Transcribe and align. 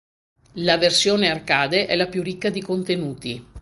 La 0.53 0.77
versione 0.79 1.29
arcade 1.29 1.85
è 1.85 1.95
la 1.95 2.07
più 2.07 2.23
ricca 2.23 2.49
di 2.49 2.63
contenuti. 2.63 3.45